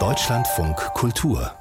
Deutschlandfunk 0.00 0.76
Kultur. 0.94 1.52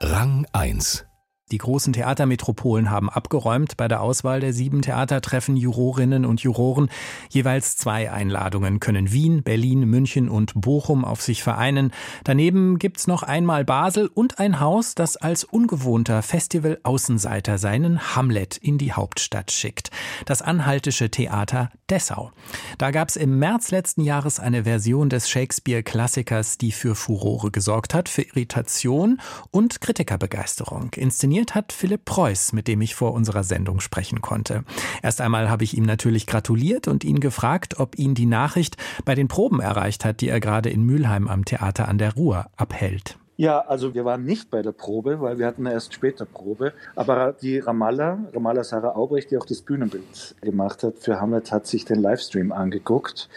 Rang 0.00 0.46
1 0.52 1.09
die 1.50 1.58
großen 1.58 1.92
Theatermetropolen 1.92 2.90
haben 2.90 3.10
abgeräumt. 3.10 3.76
Bei 3.76 3.88
der 3.88 4.00
Auswahl 4.00 4.40
der 4.40 4.52
sieben 4.52 4.82
Theater 4.82 5.20
treffen 5.20 5.56
Jurorinnen 5.56 6.24
und 6.24 6.40
Juroren. 6.40 6.88
Jeweils 7.28 7.76
zwei 7.76 8.10
Einladungen 8.10 8.80
können 8.80 9.12
Wien, 9.12 9.42
Berlin, 9.42 9.80
München 9.80 10.28
und 10.28 10.52
Bochum 10.54 11.04
auf 11.04 11.22
sich 11.22 11.42
vereinen. 11.42 11.92
Daneben 12.24 12.78
gibt's 12.78 13.06
noch 13.06 13.22
einmal 13.22 13.64
Basel 13.64 14.08
und 14.12 14.38
ein 14.38 14.60
Haus, 14.60 14.94
das 14.94 15.16
als 15.16 15.44
ungewohnter 15.44 16.22
Festival-Außenseiter 16.22 17.58
seinen 17.58 18.14
Hamlet 18.14 18.56
in 18.56 18.78
die 18.78 18.92
Hauptstadt 18.92 19.50
schickt. 19.50 19.90
Das 20.26 20.42
Anhaltische 20.42 21.10
Theater 21.10 21.70
Dessau. 21.88 22.30
Da 22.78 22.90
gab's 22.90 23.16
im 23.16 23.38
März 23.38 23.70
letzten 23.70 24.02
Jahres 24.02 24.38
eine 24.38 24.64
Version 24.64 25.08
des 25.08 25.28
Shakespeare-Klassikers, 25.28 26.58
die 26.58 26.72
für 26.72 26.94
Furore 26.94 27.50
gesorgt 27.50 27.94
hat, 27.94 28.08
für 28.08 28.22
Irritation 28.22 29.20
und 29.50 29.80
Kritikerbegeisterung. 29.80 30.92
Inszeniert 30.94 31.39
Inszeniert 31.40 31.54
hat 31.54 31.72
Philipp 31.72 32.04
Preuß, 32.04 32.52
mit 32.52 32.68
dem 32.68 32.82
ich 32.82 32.94
vor 32.94 33.14
unserer 33.14 33.44
Sendung 33.44 33.80
sprechen 33.80 34.20
konnte. 34.20 34.62
Erst 35.02 35.22
einmal 35.22 35.48
habe 35.48 35.64
ich 35.64 35.74
ihm 35.74 35.84
natürlich 35.84 36.26
gratuliert 36.26 36.86
und 36.86 37.02
ihn 37.02 37.18
gefragt, 37.18 37.80
ob 37.80 37.98
ihn 37.98 38.14
die 38.14 38.26
Nachricht 38.26 38.76
bei 39.06 39.14
den 39.14 39.26
Proben 39.26 39.58
erreicht 39.58 40.04
hat, 40.04 40.20
die 40.20 40.28
er 40.28 40.38
gerade 40.38 40.68
in 40.68 40.82
Mülheim 40.82 41.28
am 41.28 41.46
Theater 41.46 41.88
an 41.88 41.96
der 41.96 42.12
Ruhr 42.14 42.50
abhält. 42.56 43.19
Ja, 43.40 43.60
also 43.60 43.94
wir 43.94 44.04
waren 44.04 44.26
nicht 44.26 44.50
bei 44.50 44.60
der 44.60 44.72
Probe, 44.72 45.22
weil 45.22 45.38
wir 45.38 45.46
hatten 45.46 45.64
erst 45.64 45.94
später 45.94 46.26
Probe. 46.26 46.74
Aber 46.94 47.32
die 47.32 47.58
Ramallah, 47.58 48.18
Ramallah 48.34 48.64
Sarah 48.64 48.96
Aubrecht, 48.96 49.30
die 49.30 49.38
auch 49.38 49.46
das 49.46 49.62
Bühnenbild 49.62 50.34
gemacht 50.42 50.82
hat 50.82 50.98
für 50.98 51.22
Hamlet, 51.22 51.50
hat 51.50 51.66
sich 51.66 51.86
den 51.86 52.02
Livestream 52.02 52.52
angeguckt. 52.52 53.30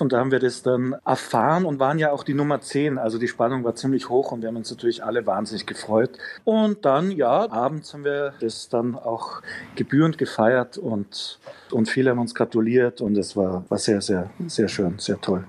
Und 0.00 0.12
da 0.12 0.18
haben 0.18 0.30
wir 0.30 0.38
das 0.38 0.62
dann 0.62 0.96
erfahren 1.04 1.64
und 1.64 1.78
waren 1.78 1.98
ja 1.98 2.12
auch 2.12 2.22
die 2.22 2.34
Nummer 2.34 2.60
10. 2.60 2.98
Also 2.98 3.18
die 3.18 3.28
Spannung 3.28 3.64
war 3.64 3.74
ziemlich 3.74 4.08
hoch 4.08 4.32
und 4.32 4.42
wir 4.42 4.48
haben 4.48 4.56
uns 4.56 4.70
natürlich 4.70 5.02
alle 5.04 5.26
wahnsinnig 5.26 5.66
gefreut. 5.66 6.10
Und 6.44 6.84
dann, 6.84 7.10
ja, 7.10 7.50
abends 7.50 7.94
haben 7.94 8.04
wir 8.04 8.34
das 8.40 8.68
dann 8.68 8.94
auch 8.94 9.42
gebührend 9.74 10.18
gefeiert 10.18 10.78
und, 10.78 11.38
und 11.70 11.88
viele 11.88 12.10
haben 12.10 12.18
uns 12.18 12.34
gratuliert 12.34 13.00
und 13.00 13.16
es 13.16 13.36
war, 13.36 13.64
war 13.68 13.78
sehr, 13.78 14.00
sehr, 14.00 14.30
sehr 14.46 14.68
schön, 14.68 14.98
sehr 14.98 15.20
toll. 15.20 15.44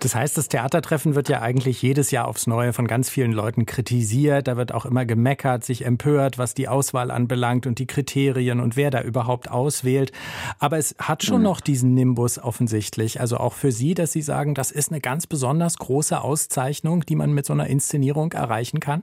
Das 0.00 0.14
heißt, 0.14 0.36
das 0.36 0.48
Theatertreffen 0.48 1.14
wird 1.14 1.28
ja 1.28 1.40
eigentlich 1.40 1.82
jedes 1.82 2.10
Jahr 2.10 2.28
aufs 2.28 2.46
Neue 2.46 2.72
von 2.72 2.86
ganz 2.86 3.10
vielen 3.12 3.32
Leuten 3.32 3.66
kritisiert. 3.66 4.48
Da 4.48 4.56
wird 4.56 4.72
auch 4.72 4.84
immer 4.84 5.04
gemeckert, 5.04 5.64
sich 5.64 5.84
empört, 5.84 6.38
was 6.38 6.54
die 6.54 6.68
Auswahl 6.68 7.10
anbelangt 7.10 7.66
und 7.66 7.78
die 7.78 7.86
Kriterien 7.86 8.58
und 8.58 8.76
wer 8.76 8.90
da 8.90 9.02
überhaupt 9.02 9.50
auswählt. 9.50 10.10
Aber 10.58 10.78
es 10.78 10.96
hat 10.98 11.22
schon 11.22 11.38
mhm. 11.38 11.44
noch 11.44 11.60
diesen 11.60 11.94
Nimbus 11.94 12.38
offensichtlich, 12.38 13.20
also 13.20 13.36
auch 13.36 13.54
für 13.54 13.70
Sie, 13.70 13.94
dass 13.94 14.12
Sie 14.12 14.22
sagen, 14.22 14.54
das 14.54 14.70
ist 14.70 14.90
eine 14.90 15.00
ganz 15.00 15.26
besonders 15.26 15.78
große 15.78 16.20
Auszeichnung, 16.20 17.06
die 17.06 17.16
man 17.16 17.32
mit 17.32 17.46
so 17.46 17.52
einer 17.52 17.66
Inszenierung 17.66 18.32
erreichen 18.32 18.80
kann? 18.80 19.02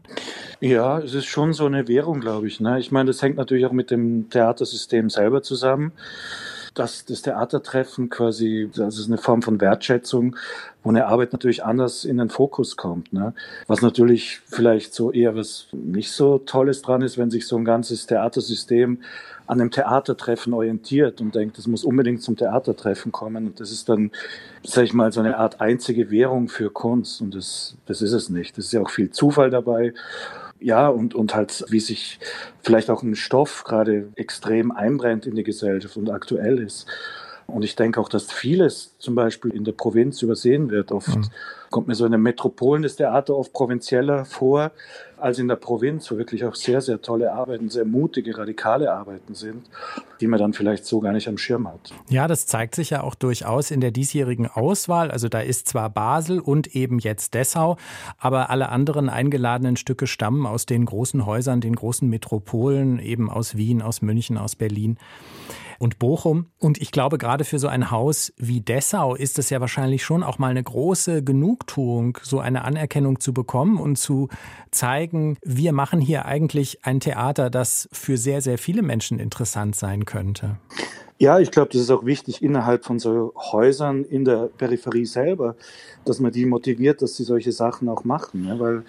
Ja, 0.59 0.99
es 0.99 1.13
ist 1.13 1.25
schon 1.25 1.53
so 1.53 1.66
eine 1.66 1.88
Währung, 1.88 2.19
glaube 2.19 2.47
ich. 2.47 2.59
Ne? 2.59 2.79
Ich 2.79 2.91
meine, 2.91 3.07
das 3.07 3.21
hängt 3.21 3.38
natürlich 3.38 3.66
auch 3.66 3.71
mit 3.71 3.91
dem 3.91 4.29
Theatersystem 4.29 5.09
selber 5.09 5.41
zusammen 5.41 5.94
dass 6.80 7.03
das 7.03 7.22
Theatertreffen 7.22 8.09
quasi, 8.09 8.69
das 8.73 8.97
ist 8.97 9.08
eine 9.08 9.17
Form 9.17 9.41
von 9.41 9.59
Wertschätzung, 9.59 10.38
wo 10.81 10.89
eine 10.89 11.08
Arbeit 11.08 11.33
natürlich 11.33 11.66
anders 11.66 12.05
in 12.05 12.17
den 12.17 12.30
Fokus 12.30 12.77
kommt. 12.77 13.11
Ne? 13.11 13.33
Was 13.67 13.81
natürlich 13.81 14.39
vielleicht 14.45 14.94
so 14.94 15.11
eher 15.11 15.35
was 15.35 15.67
nicht 15.73 16.11
so 16.11 16.38
Tolles 16.39 16.81
dran 16.81 17.02
ist, 17.02 17.17
wenn 17.17 17.30
sich 17.30 17.47
so 17.47 17.57
ein 17.57 17.66
ganzes 17.66 18.05
Theatersystem 18.05 19.00
an 19.45 19.59
einem 19.59 19.72
Theatertreffen 19.72 20.53
orientiert 20.53 21.22
und 21.22 21.35
denkt, 21.35 21.57
das 21.57 21.67
muss 21.67 21.83
unbedingt 21.83 22.22
zum 22.22 22.38
Theatertreffen 22.38 23.11
kommen. 23.11 23.47
Und 23.47 23.59
das 23.59 23.72
ist 23.72 23.89
dann, 23.89 24.11
sag 24.63 24.85
ich 24.85 24.94
mal, 24.94 25.11
so 25.11 25.19
eine 25.19 25.38
Art 25.38 25.59
einzige 25.59 26.11
Währung 26.11 26.47
für 26.47 26.69
Kunst. 26.69 27.19
Und 27.19 27.35
das, 27.35 27.75
das 27.88 28.02
ist 28.02 28.13
es 28.13 28.30
nicht. 28.30 28.57
Das 28.57 28.66
ist 28.66 28.72
ja 28.72 28.81
auch 28.81 28.89
viel 28.89 29.09
Zufall 29.09 29.50
dabei 29.50 29.94
ja, 30.59 30.88
und, 30.89 31.15
und 31.15 31.35
halt, 31.35 31.65
wie 31.69 31.79
sich 31.79 32.19
vielleicht 32.61 32.89
auch 32.89 33.03
ein 33.03 33.15
Stoff 33.15 33.63
gerade 33.63 34.09
extrem 34.15 34.72
einbrennt 34.72 35.25
in 35.25 35.35
die 35.35 35.44
Gesellschaft 35.44 35.97
und 35.97 36.09
aktuell 36.09 36.59
ist. 36.59 36.88
Und 37.47 37.63
ich 37.63 37.75
denke 37.75 38.00
auch, 38.00 38.09
dass 38.09 38.31
vieles 38.31 38.97
zum 39.00 39.16
Beispiel 39.16 39.51
in 39.51 39.63
der 39.63 39.72
Provinz 39.72 40.22
übersehen 40.22 40.69
wird. 40.69 40.91
Oft 40.91 41.16
mhm. 41.16 41.29
Kommt 41.69 41.88
mir 41.88 41.96
so 41.96 42.06
in 42.06 42.12
den 42.12 42.22
Metropolen 42.22 42.84
das 42.84 42.96
Theater 42.96 43.35
oft 43.35 43.53
provinzieller 43.53 44.25
vor 44.25 44.72
als 45.18 45.40
in 45.40 45.47
der 45.47 45.56
Provinz, 45.56 46.09
wo 46.12 46.18
wirklich 46.18 46.46
auch 46.46 46.56
sehr, 46.56 46.81
sehr 46.81 47.02
tolle 47.02 47.34
Arbeiten, 47.34 47.69
sehr 47.69 47.85
mutige, 47.85 48.38
radikale 48.38 48.91
Arbeiten 48.91 49.35
sind, 49.35 49.66
die 50.22 50.28
man 50.28 50.40
dann 50.40 50.53
vielleicht 50.53 50.85
so 50.85 51.00
gar 51.00 51.12
nicht 51.12 51.28
am 51.28 51.38
Schirm 51.38 51.68
hat. 51.68 51.94
Ja, 52.09 52.28
das 52.28 52.46
zeigt 52.46 52.75
sich 52.75 52.91
ja 52.91 53.03
auch 53.03 53.16
durchaus 53.16 53.72
in 53.72 53.81
der 53.81 53.91
diesjährigen 53.91 54.47
Auswahl. 54.47 55.12
Also 55.12 55.28
da 55.28 55.41
ist 55.41 55.68
zwar 55.68 55.90
Basel 55.90 56.40
und 56.40 56.75
eben 56.75 57.00
jetzt 57.00 57.34
Dessau, 57.34 57.78
aber 58.18 58.50
alle 58.50 58.69
anderen 58.69 59.09
eingeladenen 59.09 59.75
Stücke 59.75 60.08
stammen 60.08 60.46
aus 60.46 60.66
den 60.66 60.85
großen 60.85 61.25
Häusern, 61.25 61.62
den 61.62 61.75
großen 61.75 62.09
Metropolen, 62.09 63.00
eben 63.00 63.29
aus 63.29 63.58
Wien, 63.58 63.81
aus 63.81 64.02
München, 64.02 64.38
aus 64.38 64.56
Berlin 64.56 64.97
und 65.79 65.97
Bochum. 65.97 66.47
Und 66.59 66.79
ich 66.79 66.91
glaube, 66.91 67.18
gerade 67.18 67.46
für 67.46 67.58
so 67.58 67.68
ein 67.68 67.90
Haus 67.90 68.34
wie 68.38 68.62
Dessau 68.62 69.16
ist 69.16 69.40
es 69.40 69.50
ja 69.50 69.62
wahrscheinlich 69.62 70.03
schon 70.03 70.24
auch 70.24 70.38
mal 70.38 70.52
eine 70.52 70.62
große 70.62 71.24
Genugtuung, 71.24 71.59
so 72.24 72.40
eine 72.40 72.64
Anerkennung 72.64 73.20
zu 73.20 73.34
bekommen 73.34 73.78
und 73.80 73.97
zu 73.97 74.30
zeigen, 74.72 75.38
wir 75.44 75.74
machen 75.74 76.02
hier 76.02 76.25
eigentlich 76.25 76.80
ein 76.84 77.00
Theater, 77.00 77.50
das 77.50 77.90
für 77.92 78.18
sehr, 78.18 78.42
sehr 78.42 78.58
viele 78.58 78.81
Menschen 78.81 79.20
interessant 79.20 79.75
sein 79.75 80.06
könnte. 80.06 80.58
Ja, 81.22 81.38
ich 81.38 81.52
glaube, 81.52 81.70
das 81.74 81.81
ist 81.81 81.92
auch 81.92 82.06
wichtig 82.06 82.42
innerhalb 82.42 82.86
von 82.86 82.97
so 82.97 83.34
Häusern 83.36 84.06
in 84.06 84.24
der 84.24 84.50
Peripherie 84.58 85.06
selber, 85.06 85.58
dass 86.06 86.22
man 86.22 86.31
die 86.31 86.46
motiviert, 86.46 87.02
dass 87.02 87.18
sie 87.18 87.25
solche 87.25 87.52
Sachen 87.52 87.90
auch 87.90 88.06
machen. 88.06 88.46
Ne? 88.46 88.58
Weil 88.58 88.84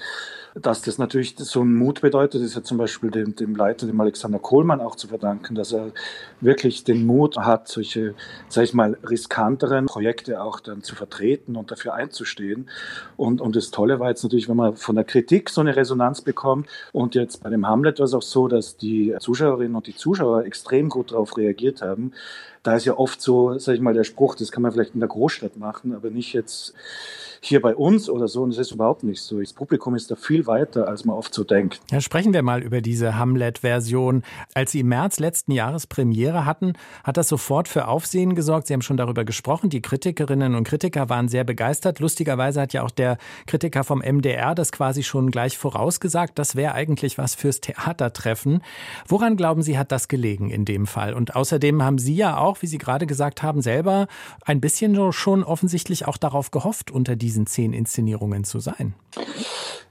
dass 0.54 0.82
das 0.82 0.98
natürlich 0.98 1.36
so 1.38 1.60
einen 1.60 1.76
Mut 1.76 2.00
bedeutet, 2.00 2.42
ist 2.42 2.56
ja 2.56 2.62
zum 2.62 2.78
Beispiel 2.78 3.10
dem, 3.10 3.36
dem 3.36 3.54
Leiter, 3.54 3.86
dem 3.86 4.00
Alexander 4.00 4.38
Kohlmann 4.38 4.80
auch 4.80 4.96
zu 4.96 5.08
verdanken, 5.08 5.54
dass 5.54 5.72
er 5.72 5.92
wirklich 6.40 6.84
den 6.84 7.06
Mut 7.06 7.36
hat, 7.36 7.68
solche, 7.68 8.14
sag 8.48 8.64
ich 8.64 8.74
mal, 8.74 8.98
riskanteren 9.04 9.86
Projekte 9.86 10.42
auch 10.42 10.60
dann 10.60 10.82
zu 10.82 10.94
vertreten 10.94 11.56
und 11.56 11.70
dafür 11.70 11.94
einzustehen. 11.94 12.68
Und, 13.16 13.40
und 13.40 13.54
das 13.54 13.70
Tolle 13.70 14.00
war 14.00 14.08
jetzt 14.08 14.22
natürlich, 14.22 14.48
wenn 14.48 14.56
man 14.56 14.76
von 14.76 14.96
der 14.96 15.04
Kritik 15.04 15.50
so 15.50 15.60
eine 15.60 15.76
Resonanz 15.76 16.20
bekommt. 16.20 16.68
Und 16.92 17.14
jetzt 17.14 17.42
bei 17.42 17.50
dem 17.50 17.66
Hamlet 17.66 17.98
war 17.98 18.06
es 18.06 18.14
auch 18.14 18.22
so, 18.22 18.48
dass 18.48 18.76
die 18.76 19.14
Zuschauerinnen 19.20 19.76
und 19.76 19.86
die 19.86 19.96
Zuschauer 19.96 20.44
extrem 20.44 20.88
gut 20.88 21.12
darauf 21.12 21.36
reagiert 21.36 21.82
haben. 21.82 22.12
Da 22.62 22.76
ist 22.76 22.84
ja 22.84 22.96
oft 22.96 23.20
so, 23.20 23.58
sag 23.58 23.74
ich 23.74 23.80
mal, 23.80 23.94
der 23.94 24.04
Spruch, 24.04 24.34
das 24.34 24.52
kann 24.52 24.62
man 24.62 24.72
vielleicht 24.72 24.94
in 24.94 25.00
der 25.00 25.08
Großstadt 25.08 25.56
machen, 25.56 25.94
aber 25.94 26.10
nicht 26.10 26.32
jetzt 26.32 26.74
hier 27.40 27.60
bei 27.60 27.74
uns 27.74 28.08
oder 28.08 28.28
so. 28.28 28.42
Und 28.42 28.50
das 28.50 28.58
ist 28.58 28.72
überhaupt 28.72 29.02
nicht 29.02 29.22
so. 29.22 29.40
Das 29.40 29.52
Publikum 29.52 29.94
ist 29.94 30.10
da 30.10 30.16
viel 30.16 30.46
weiter, 30.46 30.88
als 30.88 31.04
man 31.04 31.16
oft 31.16 31.32
so 31.32 31.42
denkt. 31.42 31.80
Ja, 31.90 32.00
sprechen 32.00 32.34
wir 32.34 32.42
mal 32.42 32.62
über 32.62 32.82
diese 32.82 33.16
Hamlet-Version. 33.18 34.22
Als 34.54 34.72
Sie 34.72 34.80
im 34.80 34.88
März 34.88 35.18
letzten 35.18 35.52
Jahres 35.52 35.86
Premiere 35.86 36.44
hatten, 36.44 36.74
hat 37.02 37.16
das 37.16 37.28
sofort 37.28 37.68
für 37.68 37.88
Aufsehen 37.88 38.34
gesorgt. 38.34 38.66
Sie 38.66 38.74
haben 38.74 38.82
schon 38.82 38.98
darüber 38.98 39.24
gesprochen. 39.24 39.70
Die 39.70 39.80
Kritikerinnen 39.80 40.54
und 40.54 40.64
Kritiker 40.64 41.08
waren 41.08 41.28
sehr 41.28 41.44
begeistert. 41.44 41.98
Lustigerweise 41.98 42.60
hat 42.60 42.72
ja 42.72 42.82
auch 42.82 42.90
der 42.90 43.16
Kritiker 43.46 43.84
vom 43.84 44.00
MDR 44.00 44.54
das 44.54 44.70
quasi 44.70 45.02
schon 45.02 45.30
gleich 45.30 45.56
vorausgesagt. 45.56 46.38
Das 46.38 46.56
wäre 46.56 46.74
eigentlich 46.74 47.16
was 47.16 47.34
fürs 47.34 47.60
Theatertreffen. 47.60 48.62
Woran 49.08 49.36
glauben 49.36 49.62
Sie, 49.62 49.78
hat 49.78 49.92
das 49.92 50.08
gelegen 50.08 50.50
in 50.50 50.64
dem 50.64 50.86
Fall? 50.86 51.14
Und 51.14 51.36
außerdem 51.36 51.82
haben 51.82 51.98
Sie 51.98 52.14
ja 52.14 52.36
auch, 52.36 52.49
wie 52.60 52.66
Sie 52.66 52.78
gerade 52.78 53.06
gesagt 53.06 53.42
haben, 53.42 53.62
selber 53.62 54.08
ein 54.44 54.60
bisschen 54.60 55.12
schon 55.12 55.42
offensichtlich 55.42 56.06
auch 56.06 56.18
darauf 56.18 56.50
gehofft, 56.50 56.90
unter 56.90 57.16
die 57.16 57.30
diesen 57.30 57.46
zehn 57.46 57.72
Inszenierungen 57.72 58.42
zu 58.42 58.58
sein? 58.58 58.94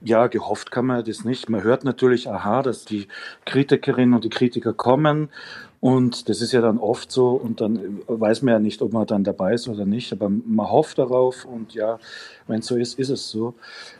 Ja, 0.02 0.28
gehofft 0.28 0.72
kann 0.72 0.86
man 0.86 1.06
das 1.06 1.24
nicht. 1.24 1.50
Man 1.50 1.64
hört 1.64 1.86
natürlich, 1.86 2.30
aha, 2.30 2.62
dass 2.62 2.84
die 2.84 3.08
Kritikerinnen 3.46 4.14
und 4.14 4.26
die 4.26 4.30
Kritiker 4.30 4.74
kommen 4.74 5.30
und 5.82 6.28
das 6.28 6.42
ist 6.42 6.52
ja 6.52 6.60
dann 6.60 6.78
oft 6.78 7.12
so 7.12 7.30
und 7.32 7.62
dann 7.62 8.02
weiß 8.08 8.42
man 8.42 8.54
ja 8.54 8.60
nicht, 8.60 8.82
ob 8.82 8.92
man 8.92 9.08
dann 9.08 9.24
dabei 9.24 9.54
ist 9.54 9.70
oder 9.70 9.86
nicht, 9.86 10.12
aber 10.12 10.30
man 10.30 10.70
hofft 10.70 10.98
darauf 10.98 11.46
und 11.46 11.74
ja, 11.74 12.00
wenn 12.50 12.60
es 12.60 12.66
so 12.66 12.76
ist, 12.76 12.98
ist 12.98 13.10
es 13.10 13.30
so. 13.30 13.54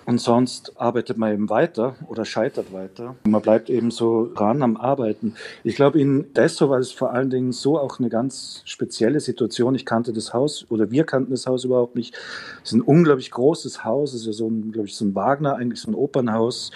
Und 0.06 0.20
sonst 0.20 0.74
arbeitet 0.76 1.18
man 1.18 1.32
eben 1.32 1.50
weiter 1.50 1.96
oder 2.08 2.26
scheitert 2.26 2.74
weiter. 2.74 3.16
Man 3.24 3.42
bleibt 3.42 3.70
eben 3.70 3.92
so 3.92 4.30
dran 4.34 4.64
am 4.64 4.76
Arbeiten. 4.76 5.36
Ich 5.64 5.76
glaube, 5.76 6.02
in 6.02 6.34
Dessau 6.34 6.70
war 6.70 6.80
es 6.80 6.92
vor 6.92 7.14
allen 7.14 7.30
Dingen 7.30 7.52
so 7.52 7.80
auch 7.80 8.00
eine 8.00 8.10
ganz 8.10 8.64
spezielle 8.66 9.20
Situation. 9.20 9.76
Ich 9.76 9.86
kannte 9.86 10.12
das 10.12 10.34
Haus 10.34 10.66
oder 10.70 10.90
wir 10.90 11.04
kannten 11.04 11.32
das 11.32 11.46
Haus 11.46 11.64
überhaupt 11.64 11.96
nicht. 11.96 12.16
Es 12.64 12.72
ist 12.72 12.74
ein 12.74 12.82
unglaublich 12.82 13.30
großes 13.30 13.86
Haus. 13.86 14.14
Es 14.14 14.22
ist 14.22 14.28
ja 14.28 14.34
so 14.34 14.48
ein, 14.50 14.72
glaube 14.72 14.88
ich, 14.88 14.96
so 14.96 15.06
ein 15.06 15.14
Wagner, 15.14 15.56
eigentlich 15.56 15.80
so 15.80 15.92
ein 15.92 15.96
Opernhaus, 15.96 16.72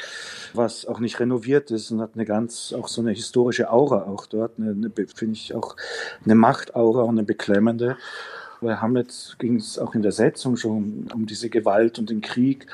was 0.53 0.85
auch 0.85 0.99
nicht 0.99 1.19
renoviert 1.19 1.71
ist 1.71 1.89
und 1.89 2.01
hat 2.01 2.11
eine 2.13 2.25
ganz, 2.25 2.71
auch 2.77 2.87
so 2.87 3.01
eine 3.01 3.11
historische 3.11 3.71
Aura 3.71 4.03
auch 4.03 4.27
dort. 4.27 4.59
Eine, 4.59 4.71
eine 4.71 4.89
finde 5.15 5.33
ich 5.33 5.53
auch 5.53 5.75
eine 6.23 6.35
Machtaura 6.35 7.03
und 7.03 7.17
eine 7.17 7.23
beklemmende. 7.23 7.97
Bei 8.61 8.77
Hamlet 8.77 9.35
ging 9.39 9.57
es 9.57 9.77
auch 9.77 9.93
in 9.93 10.01
der 10.01 10.13
Setzung 10.13 10.55
schon 10.55 11.09
um 11.13 11.25
diese 11.25 11.49
Gewalt 11.49 11.99
und 11.99 12.09
den 12.09 12.21
Krieg. 12.21 12.67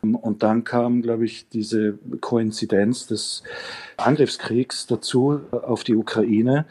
Und 0.00 0.42
dann 0.42 0.64
kam, 0.64 1.02
glaube 1.02 1.26
ich, 1.26 1.48
diese 1.50 1.98
Koinzidenz 2.20 3.06
des 3.06 3.42
Angriffskriegs 3.98 4.86
dazu 4.86 5.40
auf 5.50 5.84
die 5.84 5.96
Ukraine 5.96 6.64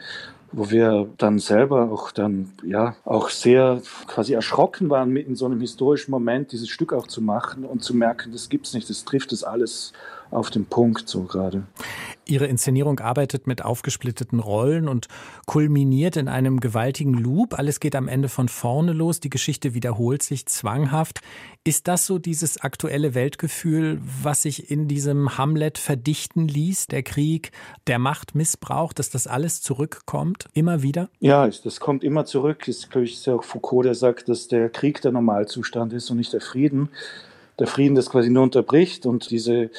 wo 0.56 0.70
wir 0.70 1.08
dann 1.18 1.38
selber 1.38 1.90
auch 1.90 2.12
dann, 2.12 2.52
ja, 2.64 2.94
auch 3.04 3.28
sehr 3.28 3.82
quasi 4.06 4.34
erschrocken 4.34 4.88
waren, 4.88 5.10
mit 5.10 5.26
in 5.26 5.34
so 5.34 5.46
einem 5.46 5.60
historischen 5.60 6.12
Moment 6.12 6.52
dieses 6.52 6.68
Stück 6.68 6.92
auch 6.92 7.06
zu 7.06 7.20
machen 7.20 7.64
und 7.64 7.82
zu 7.82 7.94
merken, 7.94 8.30
das 8.32 8.48
gibt's 8.48 8.72
nicht, 8.72 8.88
das 8.88 9.04
trifft 9.04 9.32
das 9.32 9.42
alles 9.42 9.92
auf 10.34 10.50
den 10.50 10.66
Punkt 10.66 11.08
so 11.08 11.22
gerade. 11.22 11.64
Ihre 12.26 12.46
Inszenierung 12.46 13.00
arbeitet 13.00 13.46
mit 13.46 13.64
aufgesplitteten 13.64 14.40
Rollen 14.40 14.88
und 14.88 15.08
kulminiert 15.46 16.16
in 16.16 16.28
einem 16.28 16.60
gewaltigen 16.60 17.14
Loop. 17.14 17.58
Alles 17.58 17.80
geht 17.80 17.94
am 17.94 18.08
Ende 18.08 18.28
von 18.28 18.48
vorne 18.48 18.92
los. 18.92 19.20
Die 19.20 19.30
Geschichte 19.30 19.74
wiederholt 19.74 20.22
sich 20.22 20.46
zwanghaft. 20.46 21.20
Ist 21.64 21.86
das 21.86 22.06
so 22.06 22.18
dieses 22.18 22.60
aktuelle 22.60 23.14
Weltgefühl, 23.14 24.00
was 24.22 24.42
sich 24.42 24.70
in 24.70 24.88
diesem 24.88 25.36
Hamlet 25.36 25.76
verdichten 25.76 26.48
ließ? 26.48 26.86
Der 26.86 27.02
Krieg, 27.02 27.52
der 27.86 27.98
Machtmissbrauch, 27.98 28.92
dass 28.92 29.10
das 29.10 29.26
alles 29.26 29.60
zurückkommt? 29.60 30.48
Immer 30.54 30.82
wieder? 30.82 31.10
Ja, 31.20 31.46
das 31.46 31.80
kommt 31.80 32.04
immer 32.04 32.24
zurück. 32.24 32.68
Ist, 32.68 32.90
glaube 32.90 33.04
ich, 33.04 33.14
ist 33.14 33.26
ja 33.26 33.34
auch 33.34 33.44
Foucault, 33.44 33.84
der 33.84 33.94
sagt, 33.94 34.28
dass 34.28 34.48
der 34.48 34.70
Krieg 34.70 35.02
der 35.02 35.12
Normalzustand 35.12 35.92
ist 35.92 36.10
und 36.10 36.16
nicht 36.16 36.32
der 36.32 36.40
Frieden 36.40 36.88
der 37.58 37.66
Frieden 37.66 37.94
das 37.94 38.10
quasi 38.10 38.30
nur 38.30 38.42
unterbricht 38.42 39.06
und 39.06 39.30
diese, 39.30 39.70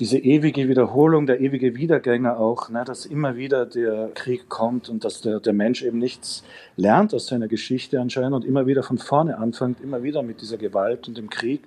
diese 0.00 0.18
ewige 0.18 0.68
Wiederholung, 0.68 1.26
der 1.26 1.40
ewige 1.40 1.76
Wiedergänger 1.76 2.38
auch, 2.38 2.70
ne, 2.70 2.84
dass 2.84 3.04
immer 3.04 3.36
wieder 3.36 3.66
der 3.66 4.10
Krieg 4.14 4.48
kommt 4.48 4.88
und 4.88 5.04
dass 5.04 5.20
der, 5.20 5.40
der 5.40 5.52
Mensch 5.52 5.82
eben 5.82 5.98
nichts 5.98 6.42
lernt 6.76 7.14
aus 7.14 7.26
seiner 7.26 7.48
Geschichte 7.48 8.00
anscheinend 8.00 8.34
und 8.34 8.44
immer 8.44 8.66
wieder 8.66 8.82
von 8.82 8.98
vorne 8.98 9.36
anfängt, 9.38 9.80
immer 9.80 10.02
wieder 10.02 10.22
mit 10.22 10.40
dieser 10.40 10.56
Gewalt 10.56 11.06
und 11.08 11.18
dem 11.18 11.28
Krieg. 11.28 11.62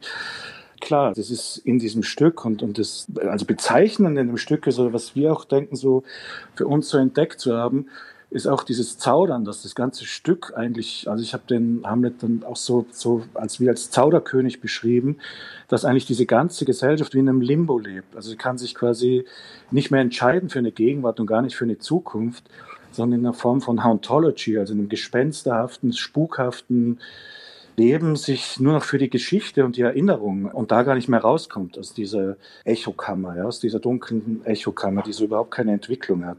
Klar, 0.82 1.14
das 1.14 1.30
ist 1.30 1.58
in 1.58 1.80
diesem 1.80 2.04
Stück 2.04 2.44
und, 2.44 2.62
und 2.62 2.78
das, 2.78 3.08
also 3.28 3.46
bezeichnend 3.46 4.18
in 4.18 4.28
dem 4.28 4.38
Stück 4.38 4.68
ist, 4.68 4.78
oder 4.78 4.94
was 4.94 5.16
wir 5.16 5.32
auch 5.32 5.46
denken, 5.46 5.76
so 5.76 6.04
für 6.56 6.68
uns 6.68 6.90
so 6.90 6.98
entdeckt 6.98 7.40
zu 7.40 7.56
haben, 7.56 7.88
ist 8.30 8.48
auch 8.48 8.64
dieses 8.64 8.98
Zaudern, 8.98 9.46
dass 9.46 9.62
das 9.62 9.76
ganze 9.76 10.06
Stück 10.06 10.54
eigentlich, 10.56 11.10
also 11.10 11.24
ich 11.24 11.34
habe 11.34 11.44
den 11.50 11.82
Hamlet 11.86 12.22
dann 12.24 12.44
auch 12.44 12.56
so, 12.56 12.86
so 12.92 13.24
als 13.34 13.60
wie 13.60 13.70
als 13.70 13.92
Zauderkönig 13.92 14.62
beschrieben, 14.62 15.18
dass 15.68 15.86
eigentlich 15.86 16.06
diese 16.06 16.26
ganze 16.26 16.66
Gesellschaft 16.66 17.14
wie 17.14 17.20
in 17.20 17.30
einem 17.30 17.42
Limbo 17.42 17.80
lebt. 17.80 18.16
Also 18.16 18.30
sie 18.30 18.36
kann 18.36 18.58
sich 18.58 18.76
quasi 18.76 19.26
nicht 19.72 19.92
mehr 19.92 20.02
entscheiden 20.02 20.50
für 20.50 20.60
eine 20.60 20.72
Gegenwart 20.72 21.20
und 21.20 21.28
gar 21.28 21.42
nicht 21.42 21.56
für 21.56 21.66
eine 21.66 21.78
Zukunft, 21.78 22.44
sondern 22.92 23.20
in 23.20 23.26
einer 23.26 23.34
Form 23.34 23.62
von 23.62 23.84
Hauntology, 23.84 24.58
also 24.58 24.74
einem 24.74 24.90
gespensterhaften, 24.90 25.94
spukhaften 25.94 27.00
Leben 27.78 28.16
sich 28.16 28.60
nur 28.60 28.74
noch 28.74 28.84
für 28.84 28.98
die 28.98 29.10
Geschichte 29.10 29.66
und 29.66 29.76
die 29.76 29.82
Erinnerung 29.82 30.46
und 30.46 30.72
da 30.72 30.84
gar 30.84 30.96
nicht 30.96 31.10
mehr 31.10 31.20
rauskommt 31.20 31.78
aus 31.78 31.94
dieser 31.94 32.38
Echokammer, 32.64 33.36
ja, 33.38 33.44
aus 33.44 33.60
dieser 33.60 33.80
dunklen 33.80 34.46
Echokammer, 34.46 35.04
die 35.04 35.14
so 35.14 35.26
überhaupt 35.26 35.52
keine 35.52 35.74
Entwicklung 35.74 36.26
hat. 36.26 36.38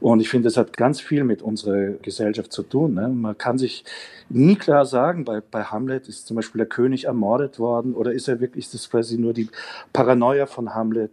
Und 0.00 0.20
ich 0.20 0.28
finde, 0.28 0.46
das 0.46 0.56
hat 0.56 0.76
ganz 0.76 1.00
viel 1.00 1.24
mit 1.24 1.42
unserer 1.42 1.94
Gesellschaft 2.02 2.52
zu 2.52 2.62
tun. 2.62 2.94
Ne? 2.94 3.08
Man 3.08 3.36
kann 3.36 3.58
sich 3.58 3.84
nie 4.28 4.56
klar 4.56 4.86
sagen, 4.86 5.24
bei, 5.24 5.40
bei 5.40 5.64
Hamlet 5.64 6.08
ist 6.08 6.26
zum 6.26 6.36
Beispiel 6.36 6.58
der 6.58 6.68
König 6.68 7.04
ermordet 7.04 7.58
worden 7.58 7.94
oder 7.94 8.12
ist 8.12 8.28
er 8.28 8.40
wirklich, 8.40 8.66
ist 8.66 8.74
das 8.74 8.90
quasi 8.90 9.18
nur 9.18 9.32
die 9.32 9.48
Paranoia 9.92 10.46
von 10.46 10.74
Hamlet? 10.74 11.12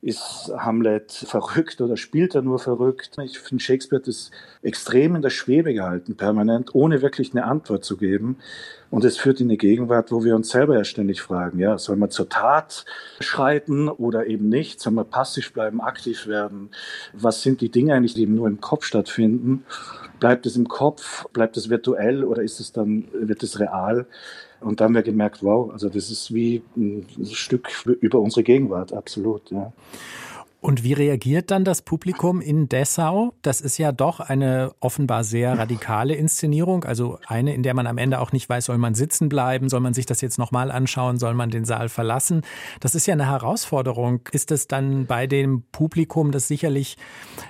Ist 0.00 0.52
Hamlet 0.56 1.10
verrückt 1.10 1.80
oder 1.80 1.96
spielt 1.96 2.36
er 2.36 2.42
nur 2.42 2.60
verrückt? 2.60 3.16
Ich 3.20 3.40
finde, 3.40 3.64
Shakespeare 3.64 4.00
hat 4.00 4.06
das 4.06 4.30
extrem 4.62 5.16
in 5.16 5.22
der 5.22 5.30
Schwebe 5.30 5.74
gehalten, 5.74 6.16
permanent, 6.16 6.72
ohne 6.72 7.02
wirklich 7.02 7.32
eine 7.32 7.44
Antwort 7.44 7.84
zu 7.84 7.96
geben. 7.96 8.36
Und 8.90 9.04
es 9.04 9.16
führt 9.16 9.40
in 9.40 9.48
eine 9.48 9.56
Gegenwart, 9.56 10.12
wo 10.12 10.22
wir 10.22 10.36
uns 10.36 10.50
selber 10.50 10.76
ja 10.76 10.84
ständig 10.84 11.20
fragen, 11.20 11.58
ja, 11.58 11.78
soll 11.78 11.96
man 11.96 12.10
zur 12.10 12.28
Tat 12.28 12.84
schreiten 13.18 13.88
oder 13.88 14.26
eben 14.28 14.48
nicht? 14.48 14.80
Soll 14.80 14.92
man 14.92 15.10
passiv 15.10 15.52
bleiben, 15.52 15.80
aktiv 15.80 16.28
werden? 16.28 16.70
Was 17.12 17.42
sind 17.42 17.60
die 17.60 17.70
Dinge 17.70 17.94
eigentlich, 17.94 18.14
die 18.14 18.22
eben 18.22 18.36
nur 18.36 18.46
im 18.46 18.60
Kopf 18.60 18.84
stattfinden? 18.84 19.64
Bleibt 20.20 20.46
es 20.46 20.56
im 20.56 20.68
Kopf? 20.68 21.26
Bleibt 21.32 21.56
es 21.56 21.70
virtuell 21.70 22.24
oder 22.24 22.42
ist 22.42 22.60
es 22.60 22.72
dann, 22.72 23.04
wird 23.12 23.42
es 23.42 23.60
real? 23.60 24.06
Und 24.60 24.80
da 24.80 24.84
haben 24.84 24.94
wir 24.94 25.02
gemerkt, 25.02 25.42
wow, 25.42 25.70
also 25.70 25.88
das 25.88 26.10
ist 26.10 26.34
wie 26.34 26.62
ein 26.76 27.06
Stück 27.30 27.68
über 28.00 28.18
unsere 28.18 28.42
Gegenwart, 28.42 28.92
absolut, 28.92 29.50
ja. 29.50 29.72
Und 30.60 30.82
wie 30.82 30.92
reagiert 30.92 31.52
dann 31.52 31.64
das 31.64 31.82
Publikum 31.82 32.40
in 32.40 32.68
Dessau? 32.68 33.32
Das 33.42 33.60
ist 33.60 33.78
ja 33.78 33.92
doch 33.92 34.18
eine 34.18 34.72
offenbar 34.80 35.22
sehr 35.22 35.56
radikale 35.56 36.14
Inszenierung, 36.14 36.82
also 36.82 37.20
eine, 37.26 37.54
in 37.54 37.62
der 37.62 37.74
man 37.74 37.86
am 37.86 37.96
Ende 37.96 38.18
auch 38.18 38.32
nicht 38.32 38.48
weiß, 38.48 38.64
soll 38.64 38.78
man 38.78 38.94
sitzen 38.94 39.28
bleiben, 39.28 39.68
soll 39.68 39.78
man 39.78 39.94
sich 39.94 40.06
das 40.06 40.20
jetzt 40.20 40.36
nochmal 40.36 40.72
anschauen, 40.72 41.18
soll 41.18 41.34
man 41.34 41.50
den 41.50 41.64
Saal 41.64 41.88
verlassen. 41.88 42.42
Das 42.80 42.96
ist 42.96 43.06
ja 43.06 43.14
eine 43.14 43.26
Herausforderung. 43.26 44.22
Ist 44.32 44.50
es 44.50 44.66
dann 44.66 45.06
bei 45.06 45.28
dem 45.28 45.62
Publikum, 45.70 46.32
das 46.32 46.48
sicherlich 46.48 46.96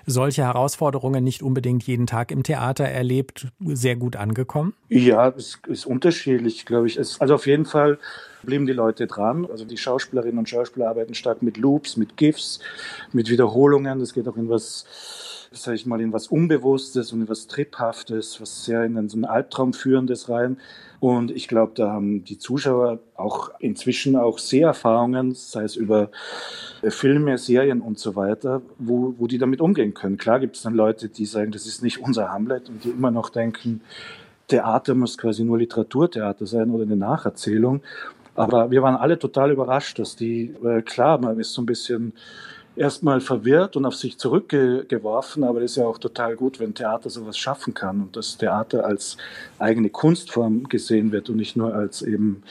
solche 0.05 0.43
Herausforderungen 0.43 1.25
nicht 1.25 1.43
unbedingt 1.43 1.85
jeden 1.85 2.07
Tag 2.07 2.31
im 2.31 2.43
Theater 2.43 2.85
erlebt, 2.85 3.49
sehr 3.61 3.97
gut 3.97 4.17
angekommen? 4.17 4.75
Ja, 4.91 5.29
es 5.29 5.59
ist 5.67 5.87
unterschiedlich, 5.87 6.67
glaube 6.67 6.89
ich. 6.89 6.99
also 6.99 7.35
auf 7.35 7.47
jeden 7.47 7.65
Fall 7.65 7.99
blieben 8.49 8.67
die 8.67 8.73
Leute 8.73 9.07
dran. 9.07 9.47
Also 9.51 9.67
die 9.67 9.77
Schauspielerinnen 9.77 10.39
und 10.39 10.49
Schauspieler 10.49 10.89
arbeiten 10.89 11.13
stark 11.13 11.43
mit 11.43 11.59
Loops, 11.59 11.99
mit 11.99 12.17
GIFs, 12.17 12.61
mit 13.13 13.29
Wiederholungen. 13.29 13.99
Das 14.01 14.15
geht 14.15 14.27
auch 14.27 14.39
in 14.39 14.49
was, 14.49 14.87
sage 15.53 15.75
ich 15.75 15.85
mal, 15.85 16.01
in 16.01 16.15
was 16.15 16.29
Unbewusstes 16.29 17.13
und 17.13 17.21
in 17.21 17.29
was 17.29 17.47
Triphaftes, 17.47 18.41
was 18.41 18.65
sehr 18.65 18.85
in 18.85 19.09
so 19.11 19.19
ein 19.19 19.27
Albtraum 19.27 19.75
führendes 19.75 20.31
rein. 20.31 20.57
Und 20.99 21.31
ich 21.31 21.47
glaube, 21.47 21.73
da 21.75 21.93
haben 21.93 22.25
die 22.25 22.39
Zuschauer 22.39 23.01
auch 23.17 23.51
inzwischen 23.61 24.17
auch 24.17 24.39
sehr 24.39 24.69
Erfahrungen, 24.69 25.35
sei 25.35 25.65
es 25.65 25.77
über 25.77 26.11
Filme, 26.89 27.37
Serien 27.37 27.83
und 27.83 27.99
so 27.99 28.17
weiter, 28.17 28.63
wo, 28.79 29.15
wo 29.19 29.27
die 29.27 29.37
damit 29.37 29.61
umgehen 29.61 29.93
können. 29.93 30.17
Klar 30.17 30.41
gibt 30.41 30.57
es 30.57 30.63
dann 30.63 30.75
Leute, 30.75 31.11
die 31.11 31.27
sagen, 31.27 31.53
das 31.53 31.67
ist 31.67 31.83
nicht 31.83 31.99
unser 31.99 32.33
Hamlet 32.33 32.71
und 32.71 32.83
die 32.83 32.89
immer 32.89 33.11
noch 33.11 33.29
denken, 33.29 33.83
Theater 34.49 34.95
muss 34.95 35.19
quasi 35.19 35.45
nur 35.45 35.59
Literaturtheater 35.59 36.47
sein 36.47 36.71
oder 36.71 36.85
eine 36.85 36.97
Nacherzählung. 36.97 37.83
Aber 38.39 38.71
wir 38.71 38.83
waren 38.83 38.97
alle 38.97 39.19
total 39.19 39.51
überrascht, 39.51 39.99
dass 39.99 40.15
die, 40.15 40.55
äh, 40.65 40.83
klar, 40.83 41.19
man 41.19 41.39
ist 41.41 41.53
so 41.53 41.63
ein 41.63 41.67
bisschen 41.67 42.13
erstmal 42.79 43.21
verwirrt 43.21 43.77
und 43.77 43.85
auf 43.85 43.95
sich 43.95 44.19
zurückgeworfen, 44.19 45.45
aber 45.45 45.61
das 45.61 45.73
ist 45.73 45.77
ja 45.77 45.87
auch 45.87 45.99
total 45.99 46.37
gut, 46.37 46.61
wenn 46.61 46.75
Theater 46.75 47.11
sowas 47.11 47.37
schaffen 47.37 47.75
kann 47.75 48.01
und 48.01 48.17
das 48.17 48.39
Theater 48.39 48.85
als 48.85 49.17
eigene 49.59 49.91
Kunstform 49.91 50.65
gesehen 50.69 51.13
wird 51.13 51.29
und 51.29 51.37
nicht 51.37 51.57
nur 51.57 51.75
als 51.75 52.03
eben 52.03 52.43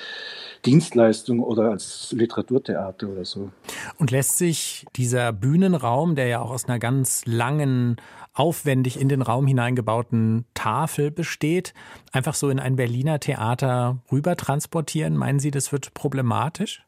Dienstleistung 0.65 1.39
oder 1.39 1.71
als 1.71 2.11
Literaturtheater 2.11 3.07
oder 3.07 3.25
so. 3.25 3.51
Und 3.97 4.11
lässt 4.11 4.37
sich 4.37 4.85
dieser 4.95 5.31
Bühnenraum, 5.31 6.15
der 6.15 6.27
ja 6.27 6.41
auch 6.41 6.51
aus 6.51 6.65
einer 6.65 6.79
ganz 6.79 7.25
langen 7.25 7.97
aufwendig 8.33 8.99
in 8.99 9.09
den 9.09 9.21
Raum 9.21 9.47
hineingebauten 9.47 10.45
Tafel 10.53 11.09
besteht, 11.09 11.73
einfach 12.11 12.35
so 12.35 12.49
in 12.49 12.59
ein 12.59 12.75
Berliner 12.75 13.19
Theater 13.19 13.97
rüber 14.11 14.35
transportieren? 14.35 15.17
Meinen 15.17 15.39
Sie, 15.39 15.51
das 15.51 15.71
wird 15.71 15.93
problematisch? 15.93 16.83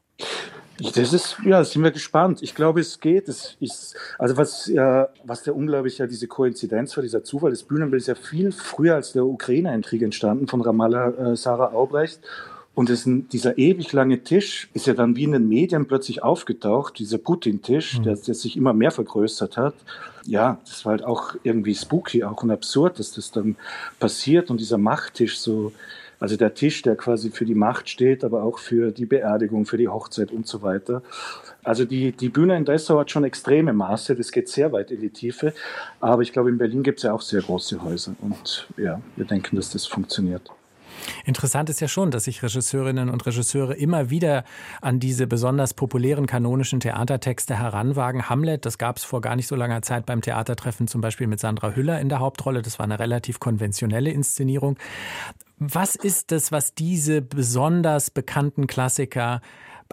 Das 0.94 1.12
ist, 1.12 1.36
ja, 1.44 1.62
sind 1.64 1.82
wir 1.82 1.90
gespannt. 1.90 2.42
Ich 2.42 2.54
glaube, 2.54 2.80
es 2.80 3.00
geht. 3.00 3.28
Es 3.28 3.56
ist, 3.60 3.96
also 4.18 4.36
was 4.36 4.66
ja, 4.66 5.08
was 5.24 5.42
der 5.42 5.54
unglaublich 5.54 5.98
ja 5.98 6.06
diese 6.06 6.26
Koinzidenz 6.26 6.96
war, 6.96 7.02
dieser 7.02 7.22
Zufall, 7.24 7.50
das 7.50 7.62
Bühnenbild 7.62 8.00
ist 8.00 8.08
ja 8.08 8.14
viel 8.14 8.52
früher 8.52 8.94
als 8.94 9.12
der 9.12 9.24
Ukraine-Krieg 9.24 10.02
entstanden 10.02 10.46
von 10.48 10.60
Ramallah 10.60 11.32
äh, 11.32 11.36
Sarah 11.36 11.72
Aubrecht. 11.72 12.20
Und 12.74 12.88
es, 12.88 13.02
dieser 13.04 13.58
ewig 13.58 13.92
lange 13.92 14.22
Tisch 14.22 14.70
ist 14.74 14.86
ja 14.86 14.94
dann 14.94 15.16
wie 15.16 15.24
in 15.24 15.32
den 15.32 15.48
Medien 15.48 15.86
plötzlich 15.86 16.22
aufgetaucht, 16.22 16.98
dieser 16.98 17.18
Putin-Tisch, 17.18 17.98
mhm. 17.98 18.04
der, 18.04 18.16
der, 18.16 18.34
sich 18.34 18.56
immer 18.56 18.72
mehr 18.72 18.92
vergrößert 18.92 19.56
hat. 19.56 19.74
Ja, 20.24 20.58
das 20.64 20.84
war 20.84 20.92
halt 20.92 21.04
auch 21.04 21.34
irgendwie 21.42 21.74
spooky, 21.74 22.22
auch 22.22 22.42
und 22.42 22.50
absurd, 22.50 22.98
dass 22.98 23.12
das 23.12 23.32
dann 23.32 23.56
passiert 23.98 24.50
und 24.50 24.60
dieser 24.60 24.78
Machttisch 24.78 25.40
so, 25.40 25.72
also 26.20 26.36
der 26.36 26.54
Tisch, 26.54 26.82
der 26.82 26.96
quasi 26.96 27.30
für 27.30 27.46
die 27.46 27.54
Macht 27.54 27.88
steht, 27.88 28.22
aber 28.22 28.44
auch 28.44 28.58
für 28.58 28.92
die 28.92 29.06
Beerdigung, 29.06 29.64
für 29.64 29.78
die 29.78 29.88
Hochzeit 29.88 30.30
und 30.30 30.46
so 30.46 30.62
weiter. 30.62 31.02
Also 31.64 31.84
die, 31.84 32.12
die 32.12 32.28
Bühne 32.28 32.56
in 32.56 32.66
Dessau 32.66 33.00
hat 33.00 33.10
schon 33.10 33.24
extreme 33.24 33.72
Maße, 33.72 34.14
das 34.14 34.30
geht 34.30 34.48
sehr 34.48 34.70
weit 34.70 34.90
in 34.90 35.00
die 35.00 35.10
Tiefe. 35.10 35.54
Aber 35.98 36.22
ich 36.22 36.32
glaube, 36.32 36.50
in 36.50 36.58
Berlin 36.58 36.82
gibt 36.82 36.98
es 36.98 37.04
ja 37.04 37.14
auch 37.14 37.22
sehr 37.22 37.40
große 37.40 37.82
Häuser. 37.82 38.14
Und 38.20 38.68
ja, 38.76 39.00
wir 39.16 39.24
denken, 39.24 39.56
dass 39.56 39.70
das 39.70 39.86
funktioniert. 39.86 40.50
Interessant 41.24 41.70
ist 41.70 41.80
ja 41.80 41.88
schon, 41.88 42.10
dass 42.10 42.24
sich 42.24 42.42
Regisseurinnen 42.42 43.08
und 43.08 43.24
Regisseure 43.26 43.74
immer 43.74 44.10
wieder 44.10 44.44
an 44.80 45.00
diese 45.00 45.26
besonders 45.26 45.74
populären 45.74 46.26
kanonischen 46.26 46.80
Theatertexte 46.80 47.58
heranwagen. 47.58 48.28
Hamlet, 48.28 48.66
das 48.66 48.78
gab 48.78 48.96
es 48.96 49.04
vor 49.04 49.20
gar 49.20 49.36
nicht 49.36 49.46
so 49.46 49.56
langer 49.56 49.82
Zeit 49.82 50.06
beim 50.06 50.22
Theatertreffen, 50.22 50.88
zum 50.88 51.00
Beispiel 51.00 51.26
mit 51.26 51.40
Sandra 51.40 51.72
Hüller 51.72 52.00
in 52.00 52.08
der 52.08 52.20
Hauptrolle. 52.20 52.62
Das 52.62 52.78
war 52.78 52.84
eine 52.84 52.98
relativ 52.98 53.40
konventionelle 53.40 54.10
Inszenierung. 54.10 54.76
Was 55.58 55.94
ist 55.94 56.32
das, 56.32 56.52
was 56.52 56.74
diese 56.74 57.20
besonders 57.20 58.10
bekannten 58.10 58.66
Klassiker 58.66 59.42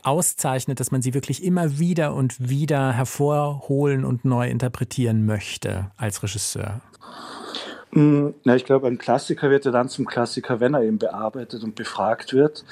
auszeichnet, 0.03 0.79
dass 0.79 0.91
man 0.91 1.01
sie 1.01 1.13
wirklich 1.13 1.43
immer 1.43 1.79
wieder 1.79 2.13
und 2.13 2.49
wieder 2.49 2.93
hervorholen 2.93 4.05
und 4.05 4.25
neu 4.25 4.47
interpretieren 4.49 5.25
möchte 5.25 5.91
als 5.97 6.23
Regisseur? 6.23 6.81
Na, 7.99 8.55
ich 8.55 8.63
glaube, 8.63 8.85
ein 8.85 8.99
Klassiker 8.99 9.49
wird 9.49 9.65
ja 9.65 9.71
dann 9.71 9.89
zum 9.89 10.05
Klassiker, 10.05 10.59
wenn 10.59 10.75
er 10.75 10.83
eben 10.83 10.99
bearbeitet 10.99 11.63
und 11.63 11.73
befragt 11.73 12.31
wird. 12.31 12.63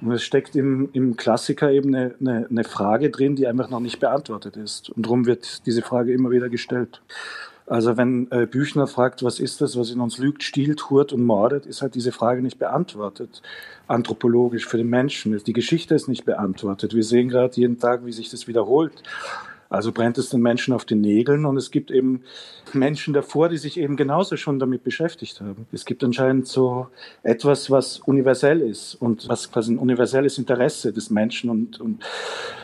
Und 0.00 0.10
es 0.12 0.22
steckt 0.22 0.56
im, 0.56 0.88
im 0.94 1.16
Klassiker 1.16 1.70
eben 1.70 1.94
eine, 1.94 2.14
eine, 2.18 2.46
eine 2.48 2.64
Frage 2.64 3.10
drin, 3.10 3.36
die 3.36 3.46
einfach 3.46 3.68
noch 3.68 3.80
nicht 3.80 4.00
beantwortet 4.00 4.56
ist. 4.56 4.88
Und 4.88 5.04
darum 5.04 5.26
wird 5.26 5.66
diese 5.66 5.82
Frage 5.82 6.14
immer 6.14 6.30
wieder 6.30 6.48
gestellt. 6.48 7.02
Also 7.66 7.98
wenn 7.98 8.28
äh, 8.30 8.46
Büchner 8.46 8.86
fragt, 8.86 9.22
was 9.22 9.38
ist 9.38 9.60
das, 9.60 9.78
was 9.78 9.90
in 9.90 10.00
uns 10.00 10.16
lügt, 10.16 10.42
stiehlt, 10.42 10.88
hurt 10.88 11.12
und 11.12 11.24
mordet, 11.24 11.66
ist 11.66 11.82
halt 11.82 11.94
diese 11.94 12.10
Frage 12.10 12.40
nicht 12.40 12.58
beantwortet, 12.58 13.42
anthropologisch 13.86 14.66
für 14.66 14.78
den 14.78 14.88
Menschen. 14.88 15.38
Die 15.44 15.52
Geschichte 15.52 15.94
ist 15.94 16.08
nicht 16.08 16.24
beantwortet. 16.24 16.94
Wir 16.94 17.04
sehen 17.04 17.28
gerade 17.28 17.54
jeden 17.54 17.78
Tag, 17.78 18.06
wie 18.06 18.12
sich 18.12 18.30
das 18.30 18.48
wiederholt. 18.48 19.02
Also 19.70 19.92
brennt 19.92 20.18
es 20.18 20.30
den 20.30 20.42
Menschen 20.42 20.74
auf 20.74 20.84
den 20.84 21.00
Nägeln 21.00 21.46
und 21.46 21.56
es 21.56 21.70
gibt 21.70 21.92
eben 21.92 22.22
Menschen 22.72 23.14
davor, 23.14 23.48
die 23.48 23.56
sich 23.56 23.78
eben 23.78 23.96
genauso 23.96 24.36
schon 24.36 24.58
damit 24.58 24.82
beschäftigt 24.82 25.40
haben. 25.40 25.66
Es 25.70 25.84
gibt 25.84 26.02
anscheinend 26.02 26.48
so 26.48 26.88
etwas, 27.22 27.70
was 27.70 28.00
universell 28.00 28.60
ist 28.60 28.96
und 28.96 29.28
was 29.28 29.50
quasi 29.52 29.72
ein 29.72 29.78
universelles 29.78 30.38
Interesse 30.38 30.92
des 30.92 31.10
Menschen 31.10 31.50
und, 31.50 31.80
und 31.80 32.02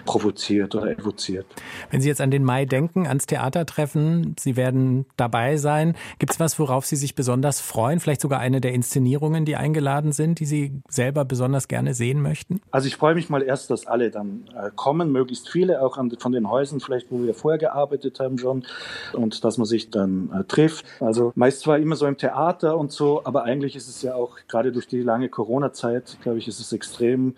provoziert 0.05 0.75
oder 0.75 0.99
evoziert. 0.99 1.47
Wenn 1.91 2.01
Sie 2.01 2.09
jetzt 2.09 2.21
an 2.21 2.31
den 2.31 2.45
Mai 2.45 2.65
denken, 2.65 3.07
ans 3.07 3.27
Theatertreffen, 3.27 4.35
Sie 4.39 4.57
werden 4.57 5.07
dabei 5.17 5.59
sein. 5.59 5.95
Gibt 6.19 6.33
es 6.33 6.41
was, 6.41 6.59
worauf 6.59 6.87
Sie 6.87 6.97
sich 6.97 7.15
besonders 7.15 7.61
freuen? 7.61 8.01
Vielleicht 8.01 8.21
sogar 8.21 8.41
eine 8.41 8.61
der 8.61 8.73
Inszenierungen, 8.73 9.45
die 9.45 9.57
eingeladen 9.57 10.13
sind, 10.13 10.41
die 10.41 10.47
Sie 10.47 10.83
selber 10.89 11.25
besonders 11.25 11.69
gerne 11.69 11.95
sehen 11.95 12.21
möchten? 12.21 12.61
Also 12.71 12.89
ich 12.89 12.97
freue 12.97 13.15
mich 13.15 13.29
mal 13.29 13.43
erst, 13.43 13.71
dass 13.71 13.87
alle 13.87 14.11
dann 14.11 14.49
äh, 14.57 14.71
kommen, 14.75 15.13
möglichst 15.13 15.49
viele, 15.49 15.83
auch 15.83 15.99
an, 15.99 16.11
von 16.19 16.33
den 16.33 16.49
Häusern 16.49 16.81
vielleicht 16.81 16.96
vielleicht, 16.97 17.11
wo 17.11 17.23
wir 17.23 17.35
vorher 17.35 17.59
gearbeitet 17.59 18.21
haben 18.21 18.39
schon 18.39 18.65
und 19.13 19.45
dass 19.45 19.59
man 19.59 19.67
sich 19.67 19.91
dann 19.91 20.31
äh, 20.33 20.45
trifft. 20.45 20.85
Also 21.01 21.33
meist 21.35 21.61
zwar 21.61 21.79
immer 21.79 21.97
so 21.97 22.07
im 22.07 22.17
Theater 22.17 22.79
und 22.79 22.93
so, 22.93 23.23
aber 23.25 23.45
eigentlich 23.45 23.77
ist 23.77 23.89
es 23.89 24.03
ja 24.03 24.15
auch 24.15 24.37
gerade 24.49 24.73
durch 24.73 24.89
die 24.89 25.03
lange 25.03 25.29
Corona-Zeit, 25.29 26.19
glaube 26.23 26.39
ich, 26.39 26.49
ist 26.49 26.61
es 26.61 26.73
extrem 26.73 27.35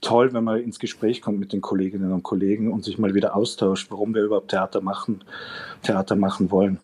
toll, 0.00 0.32
wenn 0.32 0.44
man 0.44 0.60
ins 0.60 0.78
Gespräch 0.78 1.22
kommt 1.22 1.38
mit 1.38 1.52
den 1.52 1.60
Kolleginnen 1.60 2.12
und 2.12 2.22
Kollegen 2.22 2.72
und 2.72 2.84
sich 2.84 2.98
mal 2.98 3.14
wieder 3.14 3.34
austauscht, 3.34 3.90
warum 3.90 4.14
wir 4.14 4.22
überhaupt 4.22 4.50
Theater 4.50 4.80
machen, 4.80 5.24
Theater 5.82 6.16
machen 6.16 6.50
wollen. 6.50 6.78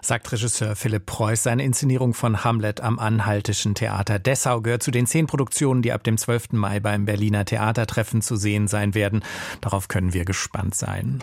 Sagt 0.00 0.30
Regisseur 0.32 0.76
Philipp 0.76 1.06
Preuß. 1.06 1.42
Seine 1.42 1.64
Inszenierung 1.64 2.14
von 2.14 2.44
Hamlet 2.44 2.80
am 2.80 2.98
Anhaltischen 2.98 3.74
Theater 3.74 4.18
Dessau 4.18 4.60
gehört 4.60 4.82
zu 4.82 4.90
den 4.90 5.06
zehn 5.06 5.26
Produktionen, 5.26 5.82
die 5.82 5.92
ab 5.92 6.04
dem 6.04 6.18
12. 6.18 6.52
Mai 6.52 6.80
beim 6.80 7.04
Berliner 7.04 7.44
Theatertreffen 7.44 8.22
zu 8.22 8.36
sehen 8.36 8.68
sein 8.68 8.94
werden. 8.94 9.22
Darauf 9.60 9.88
können 9.88 10.14
wir 10.14 10.24
gespannt 10.24 10.74
sein. 10.74 11.22